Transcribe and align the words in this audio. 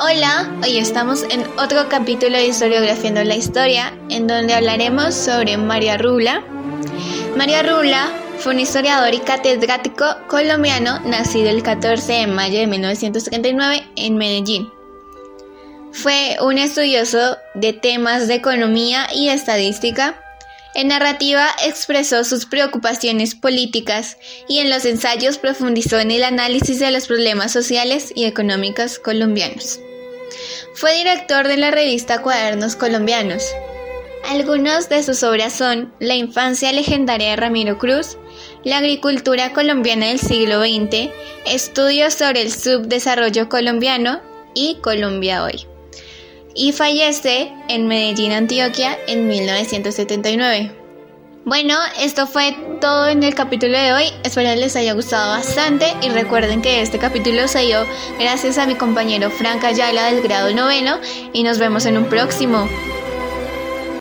Hola, 0.00 0.48
hoy 0.62 0.78
estamos 0.78 1.24
en 1.24 1.44
otro 1.58 1.88
capítulo 1.88 2.36
de 2.36 2.46
Historiografiando 2.46 3.24
la 3.24 3.34
Historia, 3.34 3.92
en 4.10 4.28
donde 4.28 4.54
hablaremos 4.54 5.12
sobre 5.12 5.56
María 5.56 5.98
Rula. 5.98 6.44
María 7.36 7.64
Rula 7.64 8.08
fue 8.38 8.54
un 8.54 8.60
historiador 8.60 9.12
y 9.12 9.18
catedrático 9.18 10.06
colombiano 10.28 11.00
nacido 11.00 11.50
el 11.50 11.64
14 11.64 12.12
de 12.12 12.26
mayo 12.28 12.60
de 12.60 12.68
1939 12.68 13.88
en 13.96 14.16
Medellín. 14.16 14.70
Fue 15.90 16.36
un 16.42 16.58
estudioso 16.58 17.36
de 17.56 17.72
temas 17.72 18.28
de 18.28 18.34
economía 18.34 19.08
y 19.12 19.30
estadística. 19.30 20.22
En 20.76 20.88
narrativa 20.88 21.44
expresó 21.66 22.22
sus 22.22 22.46
preocupaciones 22.46 23.34
políticas 23.34 24.16
y 24.48 24.60
en 24.60 24.70
los 24.70 24.84
ensayos 24.84 25.38
profundizó 25.38 25.98
en 25.98 26.12
el 26.12 26.22
análisis 26.22 26.78
de 26.78 26.92
los 26.92 27.08
problemas 27.08 27.50
sociales 27.50 28.12
y 28.14 28.26
económicos 28.26 29.00
colombianos. 29.00 29.80
Fue 30.74 30.94
director 30.94 31.48
de 31.48 31.56
la 31.56 31.70
revista 31.70 32.22
Cuadernos 32.22 32.76
Colombianos. 32.76 33.44
Algunas 34.24 34.88
de 34.88 35.02
sus 35.02 35.22
obras 35.22 35.52
son 35.52 35.92
La 36.00 36.14
infancia 36.14 36.72
legendaria 36.72 37.30
de 37.30 37.36
Ramiro 37.36 37.78
Cruz, 37.78 38.16
La 38.64 38.78
agricultura 38.78 39.52
colombiana 39.52 40.06
del 40.06 40.18
siglo 40.18 40.60
XX, 40.60 41.10
Estudios 41.46 42.14
sobre 42.14 42.42
el 42.42 42.52
subdesarrollo 42.52 43.48
colombiano 43.48 44.20
y 44.54 44.76
Colombia 44.82 45.44
hoy. 45.44 45.66
Y 46.54 46.72
fallece 46.72 47.52
en 47.68 47.86
Medellín, 47.86 48.32
Antioquia, 48.32 48.98
en 49.06 49.28
1979. 49.28 50.87
Bueno, 51.48 51.76
esto 51.98 52.26
fue 52.26 52.54
todo 52.78 53.08
en 53.08 53.22
el 53.22 53.34
capítulo 53.34 53.72
de 53.78 53.94
hoy. 53.94 54.04
Espero 54.22 54.54
les 54.54 54.76
haya 54.76 54.92
gustado 54.92 55.30
bastante 55.30 55.86
y 56.02 56.10
recuerden 56.10 56.60
que 56.60 56.82
este 56.82 56.98
capítulo 56.98 57.48
se 57.48 57.60
dio 57.60 57.86
gracias 58.18 58.58
a 58.58 58.66
mi 58.66 58.74
compañero 58.74 59.30
Frank 59.30 59.64
Ayala 59.64 60.12
del 60.12 60.20
grado 60.20 60.54
noveno 60.54 60.98
y 61.32 61.44
nos 61.44 61.58
vemos 61.58 61.86
en 61.86 61.96
un 61.96 62.04
próximo. 62.04 62.68